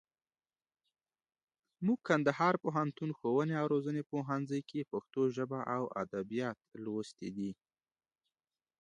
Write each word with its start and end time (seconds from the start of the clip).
موږ 1.85 1.99
کندهار 2.09 2.55
پوهنتون، 2.63 3.09
ښووني 3.17 3.55
او 3.61 3.65
روزني 3.73 4.03
پوهنځي 4.11 4.59
کښي 4.69 4.83
پښتو 4.91 5.21
ژبه 5.35 5.59
او 5.75 5.83
اودبيات 5.99 6.57
لوستي 6.83 7.29
دي. 7.37 7.51